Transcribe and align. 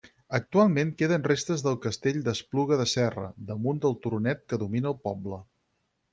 Actualment 0.35 0.93
queden 1.01 1.25
restes 1.27 1.63
del 1.67 1.77
castell 1.83 2.17
d'Espluga 2.29 2.79
de 2.81 2.89
Serra, 2.95 3.27
damunt 3.51 3.83
del 3.85 3.97
turonet 4.07 4.43
que 4.49 4.61
domina 4.65 4.93
el 4.95 4.99
poble. 5.07 5.41